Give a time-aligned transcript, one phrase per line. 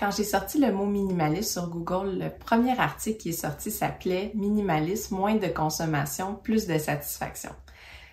[0.00, 4.32] Quand j'ai sorti le mot minimaliste sur Google, le premier article qui est sorti s'appelait
[4.34, 7.50] Minimalisme, moins de consommation, plus de satisfaction.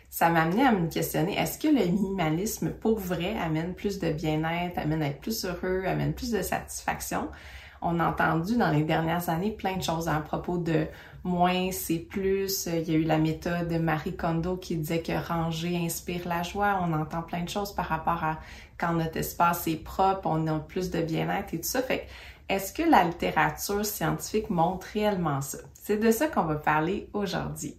[0.10, 4.12] Ça m'a amené à me questionner, est-ce que le minimalisme pour vrai amène plus de
[4.12, 7.29] bien-être, amène à être plus heureux, amène plus de satisfaction?
[7.81, 10.88] On a entendu dans les dernières années plein de choses à propos de
[11.28, 12.66] moins, c'est plus.
[12.66, 16.42] Il y a eu la méthode de Marie Kondo qui disait que ranger inspire la
[16.42, 16.80] joie.
[16.82, 18.39] On entend plein de choses par rapport à
[18.78, 21.82] quand notre espace est propre, on a plus de bien-être et tout ça.
[21.82, 22.07] Fait
[22.50, 25.57] est-ce que la littérature scientifique montre réellement ça?
[25.74, 27.75] C'est de ça qu'on va parler aujourd'hui.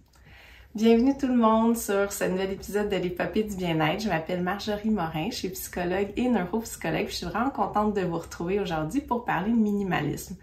[0.75, 4.03] Bienvenue tout le monde sur ce nouvel épisode de l'épopée du bien-être.
[4.03, 7.07] Je m'appelle Marjorie Morin, je suis psychologue et neuropsychologue.
[7.07, 10.35] Je suis vraiment contente de vous retrouver aujourd'hui pour parler de minimalisme.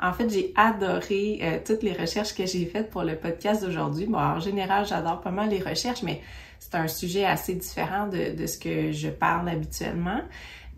[0.00, 4.06] En fait, j'ai adoré euh, toutes les recherches que j'ai faites pour le podcast d'aujourd'hui.
[4.06, 6.20] Bon, en général, j'adore pas mal les recherches, mais
[6.60, 10.20] c'est un sujet assez différent de ce que je parle habituellement.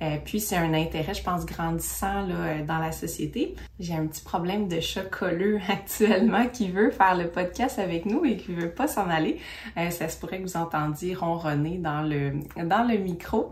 [0.03, 3.55] Euh, puis c'est un intérêt, je pense, grandissant là, euh, dans la société.
[3.79, 8.25] J'ai un petit problème de chat colleux actuellement qui veut faire le podcast avec nous
[8.25, 9.41] et qui veut pas s'en aller.
[9.77, 12.33] Euh, ça se pourrait que vous entendiez ronronner dans le
[12.65, 13.51] dans le micro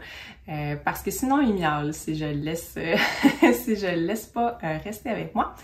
[0.85, 2.77] parce que sinon il miaule si je le laisse
[3.55, 5.55] si je laisse pas rester avec moi.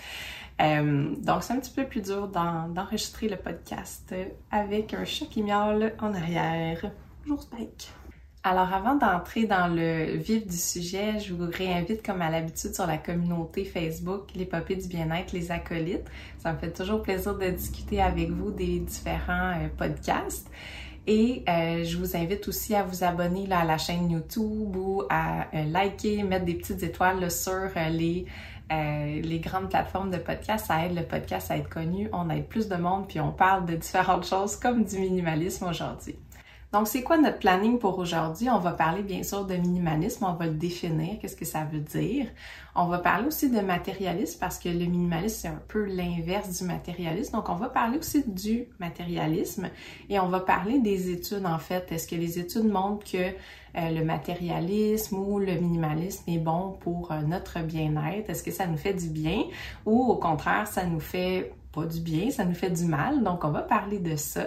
[0.58, 4.14] donc, c'est un petit peu plus dur d'enregistrer le podcast
[4.50, 6.90] avec un chat qui miaule en arrière.
[7.24, 7.97] Bonjour Spike!
[8.44, 12.86] Alors avant d'entrer dans le vif du sujet, je vous réinvite comme à l'habitude sur
[12.86, 16.06] la communauté Facebook l'épopée du bien-être, les acolytes.
[16.38, 20.48] Ça me fait toujours plaisir de discuter avec vous des différents euh, podcasts.
[21.08, 25.48] Et euh, je vous invite aussi à vous abonner à la chaîne YouTube ou à
[25.54, 28.26] euh, liker, mettre des petites étoiles sur les,
[28.70, 30.66] les grandes plateformes de podcast.
[30.66, 33.66] Ça aide le podcast à être connu, on aide plus de monde, puis on parle
[33.66, 36.14] de différentes choses comme du minimalisme aujourd'hui.
[36.70, 38.50] Donc, c'est quoi notre planning pour aujourd'hui?
[38.50, 41.80] On va parler bien sûr de minimalisme, on va le définir, qu'est-ce que ça veut
[41.80, 42.26] dire?
[42.74, 46.64] On va parler aussi de matérialisme parce que le minimalisme, c'est un peu l'inverse du
[46.64, 47.32] matérialisme.
[47.36, 49.70] Donc, on va parler aussi du matérialisme
[50.10, 51.90] et on va parler des études en fait.
[51.90, 57.12] Est-ce que les études montrent que euh, le matérialisme ou le minimalisme est bon pour
[57.12, 58.28] euh, notre bien-être?
[58.28, 59.44] Est-ce que ça nous fait du bien
[59.86, 61.50] ou au contraire, ça nous fait
[61.86, 63.22] du bien, ça nous fait du mal.
[63.22, 64.46] Donc, on va parler de ça.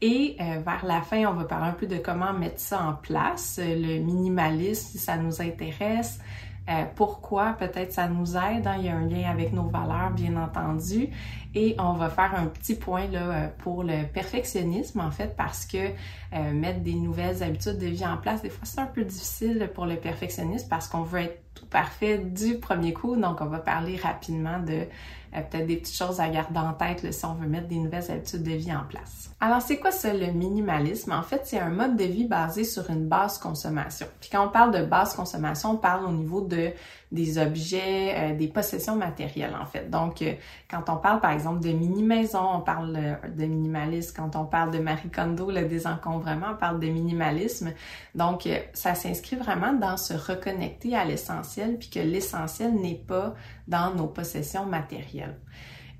[0.00, 2.94] Et euh, vers la fin, on va parler un peu de comment mettre ça en
[2.94, 6.20] place, le minimalisme, si ça nous intéresse.
[6.68, 8.74] Euh, pourquoi peut-être ça nous aide, hein.
[8.78, 11.10] il y a un lien avec nos valeurs bien entendu
[11.54, 15.64] et on va faire un petit point là euh, pour le perfectionnisme en fait parce
[15.64, 15.92] que
[16.52, 19.86] mettre des nouvelles habitudes de vie en place des fois c'est un peu difficile pour
[19.86, 23.94] le perfectionnisme parce qu'on veut être tout parfait du premier coup donc on va parler
[23.94, 24.88] rapidement de
[25.34, 28.10] euh, peut-être des petites choses à garder en tête si on veut mettre des nouvelles
[28.10, 29.30] habitudes de vie en place.
[29.40, 31.12] Alors, c'est quoi ça, le minimalisme?
[31.12, 34.06] En fait, c'est un mode de vie basé sur une basse consommation.
[34.20, 36.72] Puis quand on parle de basse consommation, on parle au niveau de
[37.12, 39.88] des objets, euh, des possessions matérielles, en fait.
[39.88, 40.34] Donc, euh,
[40.68, 44.12] quand on parle, par exemple, de mini-maison, on parle de minimalisme.
[44.16, 47.72] Quand on parle de Marie Kondo, le désencombrement, on parle de minimalisme.
[48.16, 53.34] Donc, ça s'inscrit vraiment dans se reconnecter à l'essentiel, puis que l'essentiel n'est pas
[53.68, 55.15] dans nos possessions matérielles.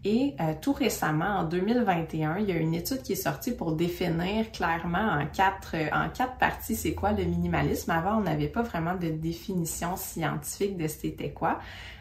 [0.08, 3.72] Et euh, tout récemment, en 2021, il y a une étude qui est sortie pour
[3.72, 7.90] définir clairement en quatre, euh, en quatre parties c'est quoi le minimalisme.
[7.90, 11.58] Avant, on n'avait pas vraiment de définition scientifique de c'était quoi.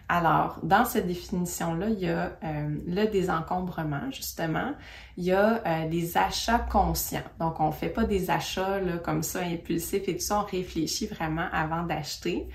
[0.08, 4.74] Alors, dans cette définition-là, il y a euh, le désencombrement, justement.
[5.18, 7.24] Il y a des achats conscients.
[7.40, 10.42] Donc, on fait pas des achats là, comme ça impulsifs et tout ça.
[10.42, 12.47] On réfléchit vraiment avant d'acheter.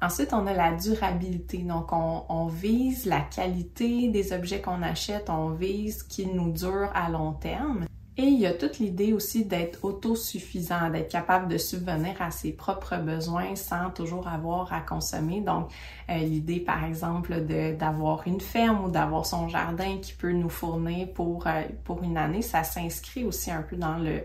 [0.00, 1.58] Ensuite, on a la durabilité.
[1.58, 7.10] Donc, on, vise la qualité des objets qu'on achète, on vise qu'ils nous durent à
[7.10, 7.86] long terme.
[8.16, 12.50] Et il y a toute l'idée aussi d'être autosuffisant, d'être capable de subvenir à ses
[12.50, 15.40] propres besoins sans toujours avoir à consommer.
[15.40, 15.70] Donc,
[16.10, 17.40] euh, l'idée, par exemple,
[17.78, 22.16] d'avoir une ferme ou d'avoir son jardin qui peut nous fournir pour, euh, pour une
[22.16, 24.22] année, ça s'inscrit aussi un peu dans le,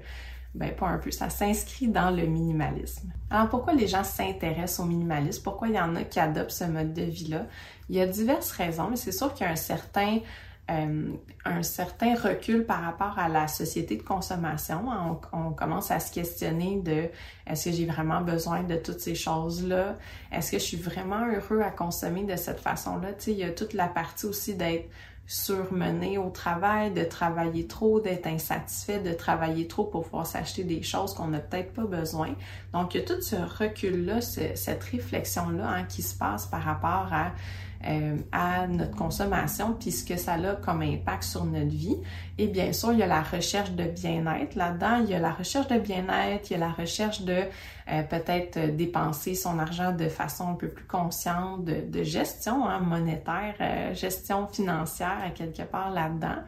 [0.56, 3.12] ben pas un peu, ça s'inscrit dans le minimalisme.
[3.32, 5.42] Alors pourquoi les gens s'intéressent au minimalisme?
[5.44, 7.48] Pourquoi il y en a qui adoptent ce mode de vie-là?
[7.90, 10.20] Il y a diverses raisons, mais c'est sûr qu'il y a un certain,
[10.70, 11.12] euh,
[11.44, 14.86] un certain recul par rapport à la société de consommation.
[14.88, 17.10] On, on commence à se questionner de
[17.48, 19.98] est-ce que j'ai vraiment besoin de toutes ces choses-là?
[20.32, 23.14] Est-ce que je suis vraiment heureux à consommer de cette façon-là?
[23.14, 24.88] Tu sais, il y a toute la partie aussi d'être
[25.26, 30.84] surmener au travail, de travailler trop, d'être insatisfait, de travailler trop pour pouvoir s'acheter des
[30.84, 32.36] choses qu'on n'a peut-être pas besoin.
[32.74, 37.08] Donc, il y a tout ce recul-là, cette réflexion-là hein, qui se passe par rapport
[37.12, 37.32] à
[37.86, 41.98] euh, à notre consommation, puis ce que ça a comme impact sur notre vie.
[42.38, 45.02] Et bien sûr, il y a la recherche de bien-être là-dedans.
[45.04, 47.44] Il y a la recherche de bien-être, il y a la recherche de
[47.92, 53.56] euh, peut-être dépenser son argent de façon un peu plus consciente, de, gestion hein, monétaire,
[53.60, 56.42] euh, gestion financière quelque part là-dedans.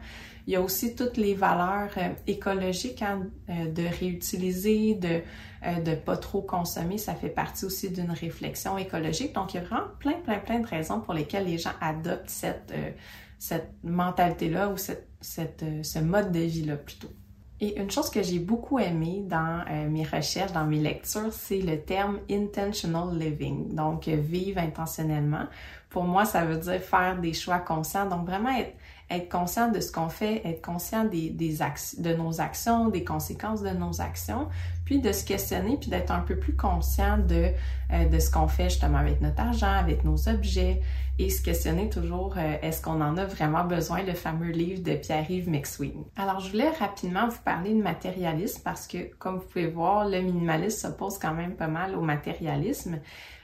[0.46, 1.90] Il y a aussi toutes les valeurs
[2.26, 5.22] écologiques hein, de réutiliser, de
[5.66, 9.34] euh, de pas trop consommer, ça fait partie aussi d'une réflexion écologique.
[9.34, 12.30] Donc, il y a vraiment plein, plein, plein de raisons pour lesquelles les gens adoptent
[12.30, 12.90] cette, euh,
[13.38, 17.10] cette mentalité-là ou cette, cette, euh, ce mode de vie-là plutôt.
[17.58, 21.80] Et une chose que j'ai beaucoup aimé dans mes recherches, dans mes lectures, c'est le
[21.80, 25.46] terme intentional living, donc vivre intentionnellement.
[25.88, 28.74] Pour moi, ça veut dire faire des choix conscients, donc vraiment être
[29.10, 31.58] être conscient de ce qu'on fait, être conscient des, des
[31.98, 34.48] de nos actions, des conséquences de nos actions,
[34.86, 37.50] puis de se questionner, puis d'être un peu plus conscient de,
[37.92, 40.80] euh, de ce qu'on fait justement avec notre argent, avec nos objets,
[41.18, 44.94] et se questionner toujours euh, est-ce qu'on en a vraiment besoin, le fameux livre de
[44.94, 46.04] Pierre-Yves McSween.
[46.16, 50.20] Alors, je voulais rapidement vous parler de matérialisme parce que, comme vous pouvez voir, le
[50.20, 53.00] minimalisme s'oppose quand même pas mal au matérialisme.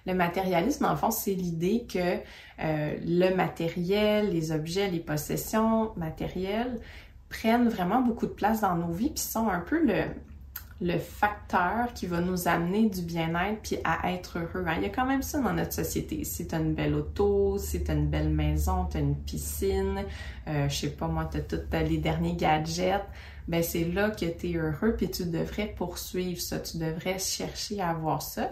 [0.07, 1.99] Le matérialisme, en fond, c'est l'idée que
[2.63, 6.79] euh, le matériel, les objets, les possessions matérielles
[7.29, 10.05] prennent vraiment beaucoup de place dans nos vies, puis sont un peu le,
[10.83, 14.65] le facteur qui va nous amener du bien-être puis à être heureux.
[14.67, 14.75] Hein?
[14.79, 16.25] Il y a quand même ça dans notre société.
[16.25, 19.17] Si tu as une belle auto, si tu as une belle maison, tu as une
[19.17, 20.05] piscine,
[20.49, 23.05] euh, je sais pas moi, tu as tous les derniers gadgets,
[23.47, 27.81] ben c'est là que tu es heureux puis tu devrais poursuivre ça, tu devrais chercher
[27.81, 28.51] à avoir ça.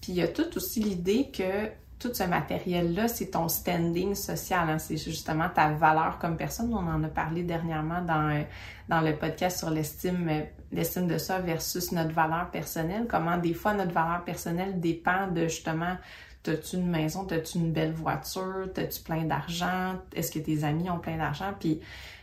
[0.00, 1.68] Puis il y a tout aussi l'idée que
[1.98, 4.68] tout ce matériel-là, c'est ton standing social.
[4.68, 4.78] Hein.
[4.78, 6.74] C'est justement ta valeur comme personne.
[6.74, 8.42] On en a parlé dernièrement dans, euh,
[8.88, 10.28] dans le podcast sur l'estime,
[10.72, 13.06] l'estime de soi versus notre valeur personnelle?
[13.08, 15.96] Comment des fois notre valeur personnelle dépend de justement
[16.42, 17.24] T'as-tu une maison?
[17.24, 18.68] T'as-tu une belle voiture?
[18.74, 19.94] T'as-tu plein d'argent?
[20.14, 21.52] Est-ce que tes amis ont plein d'argent?
[21.58, 21.80] Puis,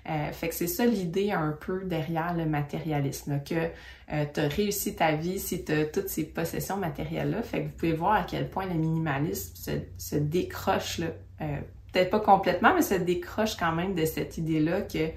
[0.10, 3.70] euh, fait que c'est ça l'idée un peu derrière le matérialisme, que
[4.12, 7.42] euh, tu as réussi ta vie si tu as toutes ces possessions matérielles-là.
[7.44, 11.08] Fait que vous pouvez voir à quel point le minimalisme se, se décroche, là,
[11.42, 11.60] euh,
[11.94, 15.12] peut-être pas complètement, mais se décroche quand même de cette idée-là que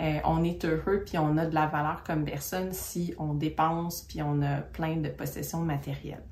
[0.00, 4.02] euh, on est heureux puis on a de la valeur comme personne si on dépense
[4.02, 6.24] puis on a plein de possessions matérielles.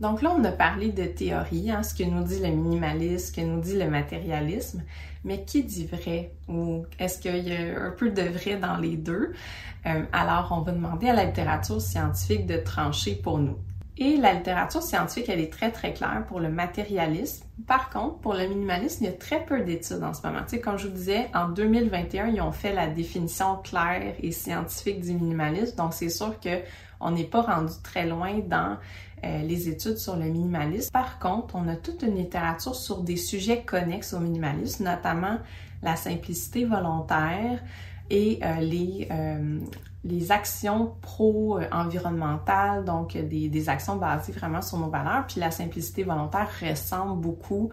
[0.00, 3.32] Donc là, on a parlé de théorie, hein, ce que nous dit le minimalisme, ce
[3.32, 4.82] que nous dit le matérialisme,
[5.24, 6.32] mais qui dit vrai?
[6.48, 9.34] Ou est-ce qu'il y a un peu de vrai dans les deux?
[9.84, 13.58] Euh, alors, on va demander à la littérature scientifique de trancher pour nous.
[14.02, 17.44] Et la littérature scientifique, elle est très très claire pour le matérialisme.
[17.66, 20.40] Par contre, pour le minimalisme, il y a très peu d'études en ce moment.
[20.44, 24.32] Tu sais, comme je vous disais, en 2021, ils ont fait la définition claire et
[24.32, 25.76] scientifique du minimalisme.
[25.76, 26.62] Donc, c'est sûr que
[26.98, 28.78] on n'est pas rendu très loin dans
[29.22, 30.90] euh, les études sur le minimalisme.
[30.90, 35.36] Par contre, on a toute une littérature sur des sujets connexes au minimalisme, notamment
[35.82, 37.62] la simplicité volontaire
[38.08, 39.58] et euh, les, euh,
[40.04, 45.26] les actions pro-environnementales, donc des, des, actions basées vraiment sur nos valeurs.
[45.26, 47.70] Puis la simplicité volontaire ressemble beaucoup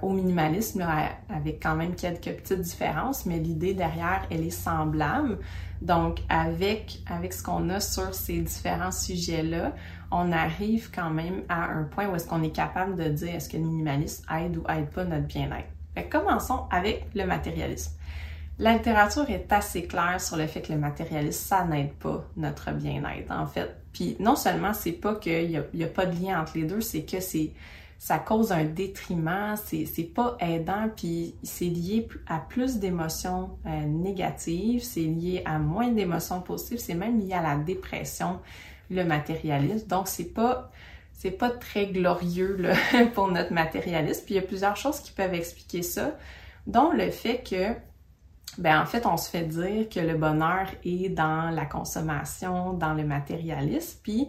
[0.00, 0.82] au minimalisme
[1.28, 5.38] avec quand même quelques petites différences, mais l'idée derrière, elle est semblable.
[5.82, 9.74] Donc, avec, avec ce qu'on a sur ces différents sujets-là,
[10.10, 13.48] on arrive quand même à un point où est-ce qu'on est capable de dire est-ce
[13.48, 15.68] que le minimalisme aide ou aide pas notre bien-être?
[16.10, 17.92] commençons avec le matérialisme.
[18.58, 22.72] La littérature est assez claire sur le fait que le matérialisme, ça n'aide pas notre
[22.72, 23.76] bien-être, en fait.
[23.92, 27.02] Puis non seulement c'est pas qu'il n'y a, pas de lien entre les deux, c'est
[27.02, 27.52] que c'est
[27.98, 34.84] ça cause un détriment, c'est pas aidant, puis c'est lié à plus d'émotions euh, négatives,
[34.84, 38.40] c'est lié à moins d'émotions positives, c'est même lié à la dépression,
[38.90, 39.86] le matérialisme.
[39.88, 40.70] Donc, c'est pas
[41.12, 42.74] c'est pas très glorieux là,
[43.14, 44.22] pour notre matérialisme.
[44.24, 46.16] Puis il y a plusieurs choses qui peuvent expliquer ça,
[46.68, 47.74] dont le fait que,
[48.56, 52.94] ben en fait, on se fait dire que le bonheur est dans la consommation, dans
[52.94, 53.98] le matérialisme.
[54.02, 54.28] Puis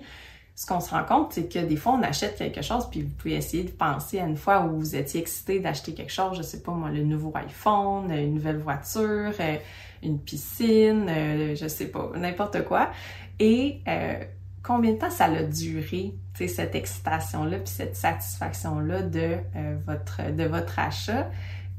[0.55, 3.13] ce qu'on se rend compte, c'est que des fois, on achète quelque chose, puis vous
[3.17, 6.41] pouvez essayer de penser à une fois où vous étiez excité d'acheter quelque chose, je
[6.41, 9.55] sais pas moi, le nouveau iPhone, une nouvelle voiture, euh,
[10.03, 12.91] une piscine, euh, je sais pas, n'importe quoi.
[13.39, 14.23] Et euh,
[14.63, 20.43] combien de temps ça a duré, cette excitation-là, puis cette satisfaction-là de, euh, votre, de
[20.43, 21.29] votre achat,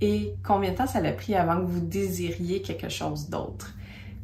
[0.01, 3.75] et combien de temps ça a pris avant que vous désiriez quelque chose d'autre?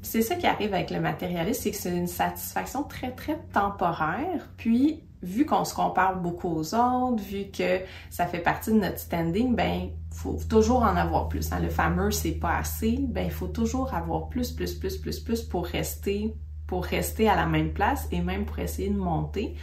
[0.03, 4.49] C'est ça qui arrive avec le matérialisme, c'est que c'est une satisfaction très, très temporaire,
[4.57, 7.81] puis vu qu'on se compare beaucoup aux autres, vu que
[8.11, 11.53] ça fait partie de notre standing, ben faut toujours en avoir plus.
[11.53, 11.59] Hein.
[11.61, 15.43] Le fameux c'est pas assez, ben il faut toujours avoir plus, plus, plus, plus, plus
[15.43, 16.35] pour rester
[16.67, 19.55] pour rester à la même place et même pour essayer de monter.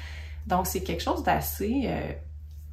[0.48, 2.12] Donc, c'est quelque chose d'assez euh,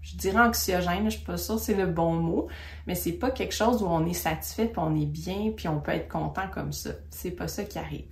[0.03, 2.49] je dirais anxiogène, je suis pas sûre c'est le bon mot,
[2.87, 5.81] mais c'est pas quelque chose où on est satisfait, puis on est bien, puis on
[5.81, 6.91] peut être content comme ça.
[7.11, 8.07] C'est pas ça qui arrive.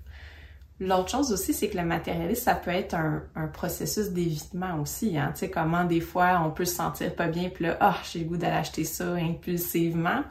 [0.80, 5.18] L'autre chose aussi, c'est que le matérialisme, ça peut être un, processus d'évitement aussi.
[5.18, 5.32] Hein?
[5.34, 8.20] Tu sais, comment des fois on peut se sentir pas bien, puis là, ah, j'ai
[8.20, 10.22] le goût d'aller acheter ça impulsivement.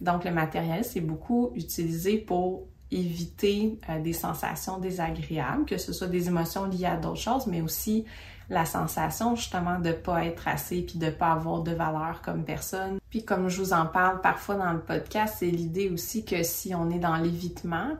[0.00, 6.06] Donc, le matérialisme, c'est beaucoup utilisé pour éviter euh, des sensations désagréables, que ce soit
[6.06, 8.04] des émotions liées à d'autres choses, mais aussi
[8.50, 12.98] la sensation justement de pas être assez puis de pas avoir de valeur comme personne.
[13.10, 16.74] Puis comme je vous en parle parfois dans le podcast, c'est l'idée aussi que si
[16.74, 17.90] on est dans l'évitement,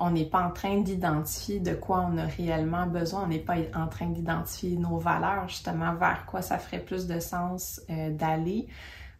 [0.00, 3.56] on n'est pas en train d'identifier de quoi on a réellement besoin, on n'est pas
[3.74, 8.66] en train d'identifier nos valeurs, justement vers quoi ça ferait plus de sens euh, d'aller.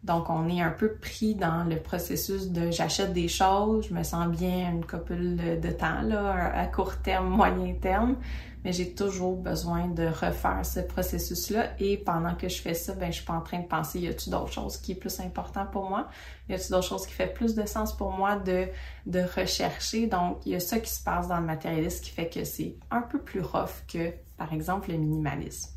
[0.03, 4.01] Donc, on est un peu pris dans le processus de j'achète des choses, je me
[4.01, 8.15] sens bien une couple de temps, là, à court terme, moyen terme,
[8.63, 11.71] mais j'ai toujours besoin de refaire ce processus-là.
[11.79, 14.07] Et pendant que je fais ça, ben, je suis pas en train de penser, y
[14.07, 16.07] a-t-il d'autres choses qui est plus important pour moi?
[16.49, 18.67] Y a-t-il d'autres choses qui fait plus de sens pour moi de,
[19.05, 20.07] de rechercher?
[20.07, 22.75] Donc, il y a ça qui se passe dans le matérialisme qui fait que c'est
[22.91, 25.71] un peu plus rough que, par exemple, le minimalisme.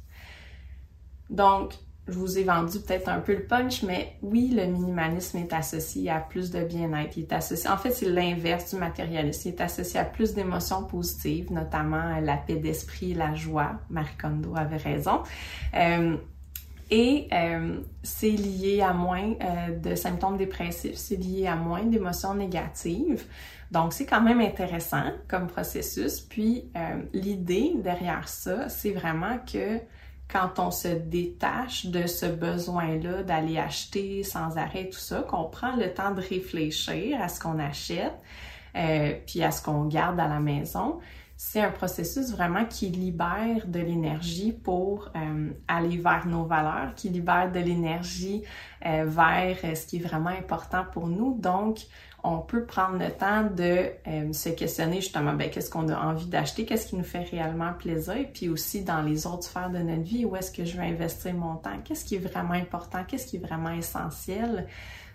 [1.31, 1.75] Donc,
[2.07, 6.11] je vous ai vendu peut-être un peu le punch, mais oui, le minimalisme est associé
[6.11, 7.17] à plus de bien-être.
[7.17, 9.49] Il est associé, en fait, c'est l'inverse du matérialisme.
[9.49, 13.81] Il est associé à plus d'émotions positives, notamment la paix d'esprit, la joie.
[13.89, 15.23] Marie Kondo avait raison.
[15.75, 16.17] Euh,
[16.91, 22.35] et euh, c'est lié à moins euh, de symptômes dépressifs, c'est lié à moins d'émotions
[22.35, 23.25] négatives.
[23.71, 26.21] Donc, c'est quand même intéressant comme processus.
[26.21, 26.71] Puis,
[27.15, 29.81] l'idée derrière ça, c'est vraiment que
[30.29, 35.77] quand on se détache de ce besoin-là d'aller acheter sans arrêt tout ça, qu'on prend
[35.77, 38.15] le temps de réfléchir à ce qu'on achète,
[38.77, 40.99] euh, puis à ce qu'on garde à la maison,
[41.37, 47.09] c'est un processus vraiment qui libère de l'énergie pour euh, aller vers nos valeurs, qui
[47.09, 48.43] libère de l'énergie
[48.87, 51.37] euh, vers ce qui est vraiment important pour nous.
[51.39, 51.81] Donc,
[52.23, 56.27] on peut prendre le temps de euh, se questionner justement, ben, qu'est-ce qu'on a envie
[56.27, 60.03] d'acheter, qu'est-ce qui nous fait réellement plaisir, puis aussi dans les autres sphères de notre
[60.03, 63.27] vie, où est-ce que je vais investir mon temps, qu'est-ce qui est vraiment important, qu'est-ce
[63.27, 64.67] qui est vraiment essentiel.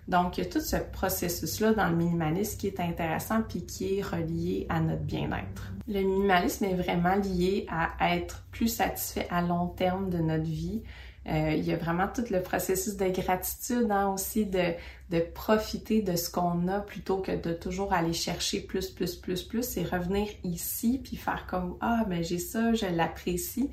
[0.09, 3.99] Donc, il y a tout ce processus-là dans le minimalisme qui est intéressant puis qui
[3.99, 5.71] est relié à notre bien-être.
[5.87, 10.81] Le minimalisme est vraiment lié à être plus satisfait à long terme de notre vie,
[11.27, 14.73] euh, il y a vraiment tout le processus de gratitude hein, aussi, de,
[15.33, 19.77] profiter de ce qu'on a plutôt que de toujours aller chercher plus, plus, plus, plus
[19.77, 23.69] et revenir ici puis faire comme Ah, mais j'ai ça, je l'apprécie.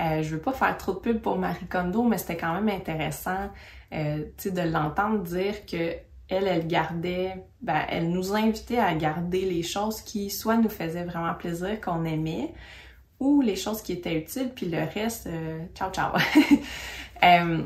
[0.00, 2.68] Euh, je veux pas faire trop de pub pour Marie Kondo, mais c'était quand même
[2.68, 3.50] intéressant
[3.92, 5.94] euh, de l'entendre dire que
[6.28, 11.04] elle, elle gardait, ben, elle nous invitait à garder les choses qui soit nous faisaient
[11.04, 12.52] vraiment plaisir, qu'on aimait,
[13.20, 16.12] ou les choses qui étaient utiles, puis le reste, euh, ciao ciao.
[17.24, 17.62] Euh,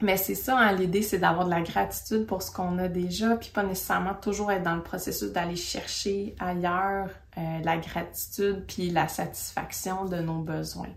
[0.00, 3.34] mais c'est ça, hein, l'idée, c'est d'avoir de la gratitude pour ce qu'on a déjà,
[3.34, 9.08] puis pas nécessairement toujours être dans le processus d'aller chercher ailleurs la gratitude puis la
[9.08, 10.94] satisfaction de nos besoins.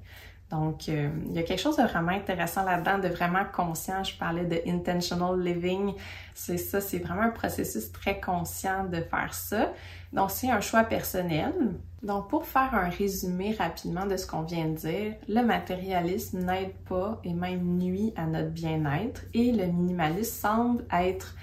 [0.50, 4.04] Donc, il y a quelque chose de vraiment intéressant là-dedans, de vraiment conscient.
[4.04, 5.94] Je parlais de intentional living.
[6.34, 9.72] C'est ça, c'est vraiment un processus très conscient de faire ça.
[10.12, 11.54] Donc, c'est un choix personnel.
[12.02, 16.74] Donc, pour faire un résumé rapidement de ce qu'on vient de dire, le matérialisme n'aide
[16.88, 21.36] pas et même nuit à notre bien-être et le minimalisme semble être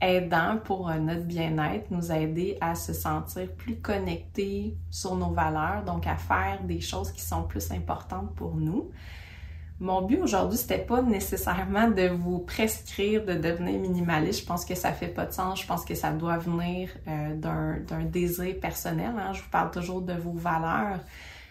[0.00, 6.06] aidant pour notre bien-être, nous aider à se sentir plus connectés sur nos valeurs, donc
[6.06, 8.90] à faire des choses qui sont plus importantes pour nous.
[9.80, 14.42] Mon but aujourd'hui, c'était pas nécessairement de vous prescrire de devenir minimaliste.
[14.42, 15.60] Je pense que ça fait pas de sens.
[15.60, 19.12] Je pense que ça doit venir euh, d'un désir personnel.
[19.18, 19.32] Hein.
[19.32, 21.00] Je vous parle toujours de vos valeurs.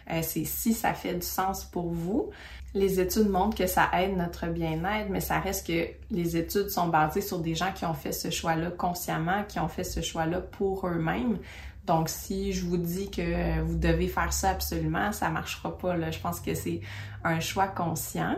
[0.10, 2.30] Euh, c'est si ça fait du sens pour vous.
[2.74, 6.88] Les études montrent que ça aide notre bien-être, mais ça reste que les études sont
[6.88, 10.42] basées sur des gens qui ont fait ce choix-là consciemment, qui ont fait ce choix-là
[10.42, 11.38] pour eux-mêmes.
[11.86, 15.96] Donc, si je vous dis que vous devez faire ça absolument, ça marchera pas.
[15.96, 16.12] Là.
[16.12, 16.82] Je pense que c'est
[17.24, 18.38] un choix conscient.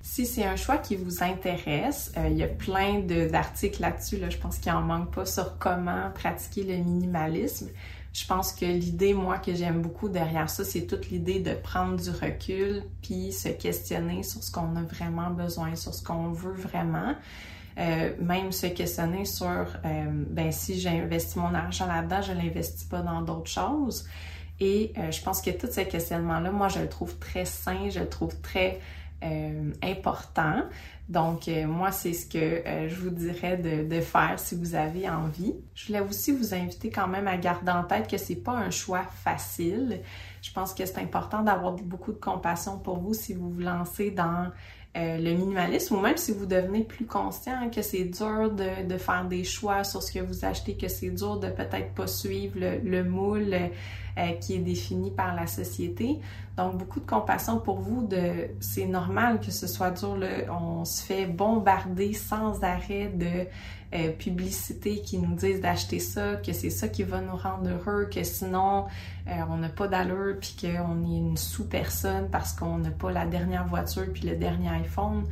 [0.00, 4.18] Si c'est un choix qui vous intéresse, euh, il y a plein d'articles là-dessus.
[4.18, 4.28] Là.
[4.28, 7.68] Je pense qu'il en manque pas sur comment pratiquer le minimalisme.
[8.14, 12.00] Je pense que l'idée, moi, que j'aime beaucoup derrière ça, c'est toute l'idée de prendre
[12.00, 16.54] du recul puis se questionner sur ce qu'on a vraiment besoin, sur ce qu'on veut
[16.54, 17.16] vraiment.
[17.76, 19.64] Euh, même se questionner sur euh,
[20.30, 24.06] ben si j'investis mon argent là-dedans, je l'investis pas dans d'autres choses.
[24.60, 27.98] Et euh, je pense que tout ce questionnement-là, moi, je le trouve très sain, je
[27.98, 28.80] le trouve très
[29.82, 30.64] important.
[31.08, 35.54] Donc, moi, c'est ce que je vous dirais de, de, faire si vous avez envie.
[35.74, 38.70] Je voulais aussi vous inviter quand même à garder en tête que c'est pas un
[38.70, 40.00] choix facile.
[40.44, 44.10] Je pense que c'est important d'avoir beaucoup de compassion pour vous si vous vous lancez
[44.10, 44.50] dans
[44.94, 49.24] euh, le minimalisme, ou même si vous devenez plus conscient que c'est dur de, faire
[49.24, 53.02] des choix sur ce que vous achetez, que c'est dur de peut-être pas suivre le,
[53.04, 56.20] moule euh, qui est défini par la société.
[56.58, 58.06] Donc, beaucoup de compassion pour vous.
[58.06, 60.18] De, c'est normal que ce soit dur.
[60.50, 63.46] on se fait bombarder sans arrêt de
[63.94, 68.08] euh, publicité qui nous disent d'acheter ça, que c'est ça qui va nous rendre heureux,
[68.12, 68.86] que sinon
[69.28, 73.26] euh, on n'a pas d'allure, puis qu'on est une sous-personne parce qu'on n'a pas la
[73.26, 75.24] dernière voiture puis le dernier iPhone.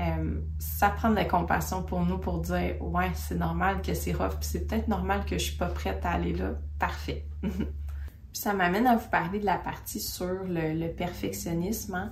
[0.00, 4.12] Euh, ça prend de la compassion pour nous pour dire ouais c'est normal que c'est
[4.12, 7.26] rough puis c'est peut-être normal que je suis pas prête à aller là parfait
[8.32, 11.94] ça m'amène à vous parler de la partie sur le, perfectionnisme.
[11.94, 12.10] Hein.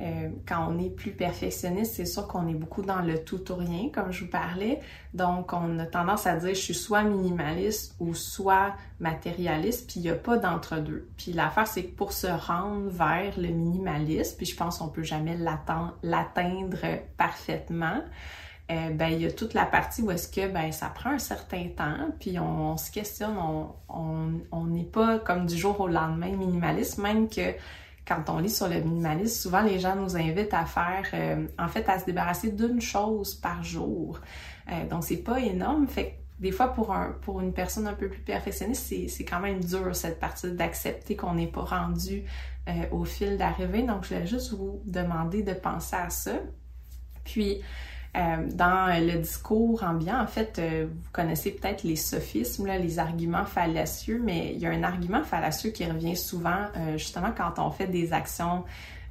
[0.00, 3.54] Euh, quand on est plus perfectionniste, c'est sûr qu'on est beaucoup dans le tout ou
[3.54, 4.80] rien, comme je vous parlais.
[5.12, 10.02] Donc, on a tendance à dire je suis soit minimaliste ou soit matérialiste, puis il
[10.04, 11.08] n'y a pas d'entre-deux.
[11.16, 15.02] Puis l'affaire, c'est que pour se rendre vers le minimalisme, puis je pense qu'on peut
[15.02, 16.78] jamais l'atteindre
[17.18, 18.02] parfaitement,
[18.70, 21.18] euh, ben, il y a toute la partie où est-ce que ben, ça prend un
[21.18, 23.36] certain temps, puis on, se questionne,
[23.88, 27.54] on n'est pas comme du jour au lendemain minimaliste, même que
[28.06, 31.68] quand on lit sur le minimalisme, souvent les gens nous invitent à faire, euh, en
[31.68, 34.20] fait, à se débarrasser d'une chose par jour.
[34.70, 35.86] Euh, donc, c'est pas énorme.
[35.86, 39.62] Fait des fois, pour, un, pour une personne un peu plus perfectionniste, c'est quand même
[39.62, 42.24] dur cette partie d'accepter qu'on n'est pas rendu
[42.92, 43.82] au fil d'arrivée.
[43.82, 46.32] Donc, je voulais juste vous demander de penser à ça.
[47.24, 47.60] Puis,
[48.16, 53.44] euh, dans le discours ambiant, en fait, euh, vous connaissez peut-être les sophismes, les arguments
[53.44, 57.70] fallacieux, mais il y a un argument fallacieux qui revient souvent euh, justement quand on
[57.70, 58.64] fait des actions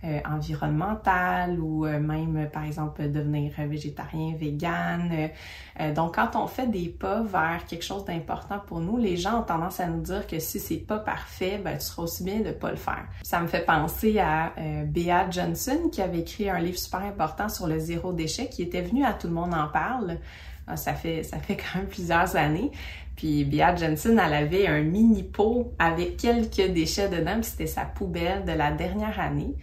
[0.06, 5.30] euh, environnementale ou euh, même, par exemple, devenir végétarien, vegan.
[5.80, 9.42] Euh, donc, quand on fait des pas vers quelque chose d'important pour nous, les gens
[9.42, 12.40] ont tendance à nous dire que si c'est pas parfait, ben, tu seras aussi bien
[12.40, 13.06] de pas le faire.
[13.24, 14.54] Ça me fait penser à
[14.86, 18.82] Bea Johnson qui avait écrit un livre super important sur le zéro déchet qui était
[18.82, 20.18] venu à Tout le monde en parle.
[20.66, 22.72] Ah, ça fait, ça fait quand même plusieurs années.
[23.16, 28.46] Puis Bea Johnson, elle avait un mini pot avec quelques déchets dedans, c'était sa poubelle
[28.46, 29.56] de la dernière année.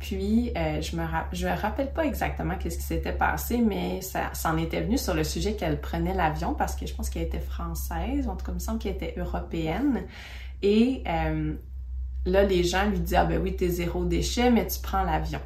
[0.00, 4.32] Puis, euh, je me je me rappelle pas exactement qu'est-ce qui s'était passé, mais ça
[4.32, 7.38] s'en était venu sur le sujet qu'elle prenait l'avion parce que je pense qu'elle était
[7.38, 10.04] française, en tout cas, il me semble qu'elle était européenne.
[10.62, 11.54] Et euh,
[12.24, 15.40] là, les gens lui disaient, ah ben oui, t'es zéro déchet, mais tu prends l'avion.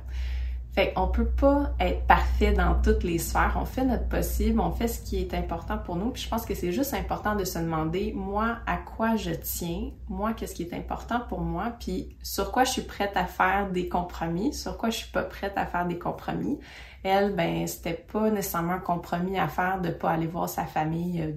[0.74, 3.56] Fait qu'on peut pas être parfait dans toutes les sphères.
[3.60, 6.10] On fait notre possible, on fait ce qui est important pour nous.
[6.10, 9.92] Puis je pense que c'est juste important de se demander, moi, à quoi je tiens,
[10.08, 13.70] moi, qu'est-ce qui est important pour moi, puis sur quoi je suis prête à faire
[13.70, 16.58] des compromis, sur quoi je suis pas prête à faire des compromis.
[17.04, 21.22] Elle, ben, c'était pas nécessairement un compromis à faire de pas aller voir sa famille
[21.22, 21.32] euh,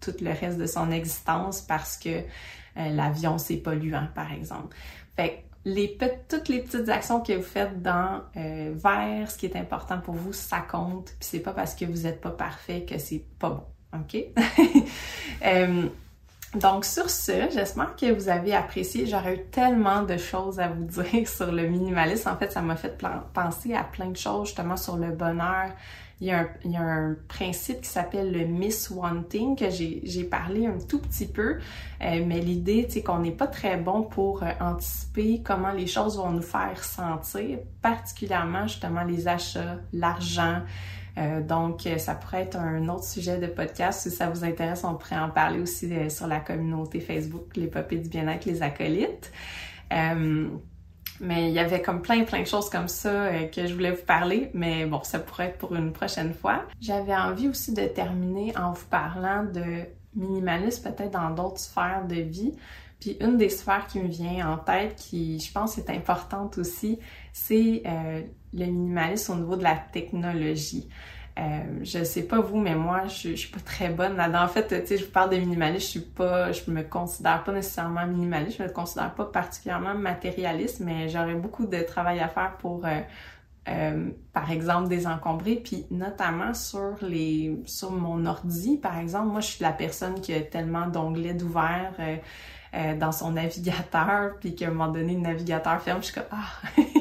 [0.00, 2.22] tout le reste de son existence parce que euh,
[2.90, 4.76] l'avion c'est polluant, par exemple.
[5.16, 5.96] Fait les
[6.28, 10.14] toutes les petites actions que vous faites dans euh, vers ce qui est important pour
[10.14, 11.06] vous, ça compte.
[11.18, 13.98] Puis c'est pas parce que vous n'êtes pas parfait que c'est pas bon.
[14.00, 14.16] OK?
[15.44, 15.88] Euh,
[16.54, 19.06] donc sur ce, j'espère que vous avez apprécié.
[19.06, 22.28] J'aurais eu tellement de choses à vous dire sur le minimalisme.
[22.28, 23.02] En fait, ça m'a fait
[23.34, 25.70] penser à plein de choses justement sur le bonheur,
[26.20, 26.46] il y, a
[26.80, 31.58] un, principe qui s'appelle le miss wanting que j'ai parlé un tout petit peu,
[32.00, 36.16] euh, mais l'idée, c'est qu'on n'est pas très bon pour euh, anticiper comment les choses
[36.16, 40.62] vont nous faire sentir, particulièrement justement les achats, l'argent.
[41.18, 44.02] Euh, donc, ça pourrait être un autre sujet de podcast.
[44.02, 47.98] Si ça vous intéresse, on pourrait en parler aussi sur la communauté Facebook, les papiers
[47.98, 49.32] du bien-être, les acolytes.
[51.22, 53.92] Mais il y avait comme plein, plein de choses comme ça euh, que je voulais
[53.92, 56.64] vous parler, mais bon, ça pourrait être pour une prochaine fois.
[56.80, 62.16] J'avais envie aussi de terminer en vous parlant de minimalisme peut-être dans d'autres sphères de
[62.16, 62.52] vie.
[62.98, 66.98] Puis une des sphères qui me vient en tête, qui je pense est importante aussi,
[67.32, 70.88] c'est euh, le minimalisme au niveau de la technologie.
[71.38, 74.20] Euh, je sais pas vous, mais moi, je, je suis pas très bonne.
[74.20, 77.42] En fait, tu sais, je vous parle de minimalisme, je suis pas, je me considère
[77.42, 82.28] pas nécessairement minimaliste, je me considère pas particulièrement matérialiste, mais j'aurais beaucoup de travail à
[82.28, 83.00] faire pour, euh,
[83.68, 89.46] euh, par exemple, désencombrer, puis notamment sur les, sur mon ordi, par exemple, moi, je
[89.46, 91.94] suis la personne qui a tellement d'onglets d'ouvert.
[92.74, 96.24] Euh, dans son navigateur, puis qu'à un moment donné, le navigateur ferme, je suis comme
[96.30, 96.82] ah.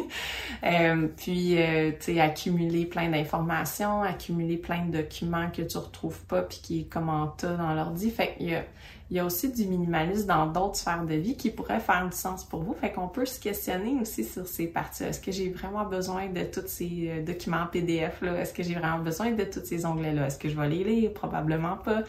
[0.63, 6.23] euh, puis euh, tu sais, accumuler plein d'informations, accumuler plein de documents que tu retrouves
[6.25, 8.11] pas, puis qui est dans l'ordi.
[8.11, 8.63] Fait qu'il y a
[9.11, 12.15] il y a aussi du minimalisme dans d'autres sphères de vie qui pourrait faire du
[12.15, 12.73] sens pour vous.
[12.73, 15.03] Fait qu'on peut se questionner aussi sur ces parties.
[15.03, 18.39] Est-ce que j'ai vraiment besoin de tous ces euh, documents PDF là?
[18.39, 20.27] Est-ce que j'ai vraiment besoin de tous ces onglets-là?
[20.27, 21.13] Est-ce que je vais les lire?
[21.13, 22.03] Probablement pas.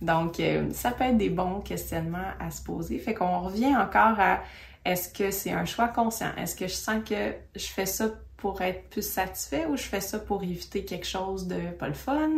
[0.00, 2.98] Donc, euh, ça peut être des bons questionnements à se poser.
[2.98, 4.40] Fait qu'on revient encore à
[4.86, 6.30] est-ce que c'est un choix conscient?
[6.36, 10.00] Est-ce que je sens que je fais ça pour être plus satisfait ou je fais
[10.00, 12.30] ça pour éviter quelque chose de pas le fun?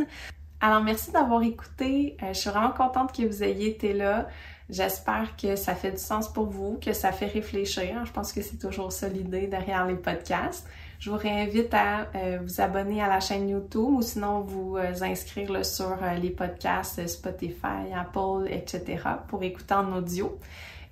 [0.61, 2.17] Alors merci d'avoir écouté.
[2.23, 4.29] Euh, je suis vraiment contente que vous ayez été là.
[4.71, 8.05] J'espère que ça fait du sens pour vous, que ça fait réfléchir.
[8.05, 10.67] Je pense que c'est toujours ça l'idée derrière les podcasts.
[10.99, 14.93] Je vous réinvite à euh, vous abonner à la chaîne YouTube ou sinon vous euh,
[15.03, 19.03] inscrire sur les podcasts Spotify, Apple, etc.
[19.29, 20.39] pour écouter en audio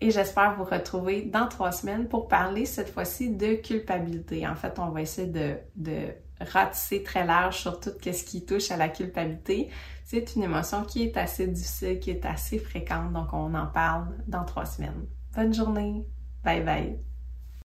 [0.00, 4.46] et j'espère vous retrouver dans trois semaines pour parler cette fois-ci de culpabilité.
[4.46, 8.76] En fait, on va essayer de, ratisser très large sur tout ce qui touche à
[8.76, 9.70] la culpabilité.
[10.04, 14.08] C'est une émotion qui est assez difficile, qui est assez fréquente, donc on en parle
[14.28, 15.06] dans trois semaines.
[15.34, 16.04] Bonne journée.
[16.44, 17.15] Bye bye.